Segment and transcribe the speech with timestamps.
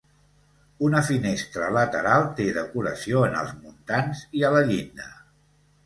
[0.87, 5.11] Una finestra lateral té decoració en els muntants i a la llinda.